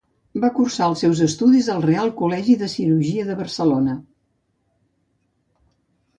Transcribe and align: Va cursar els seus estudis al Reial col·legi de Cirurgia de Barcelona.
Va 0.43 0.49
cursar 0.59 0.85
els 0.91 1.03
seus 1.03 1.19
estudis 1.25 1.69
al 1.73 1.83
Reial 1.87 2.09
col·legi 2.21 2.57
de 2.63 2.71
Cirurgia 2.73 3.27
de 3.29 3.37
Barcelona. 3.43 3.95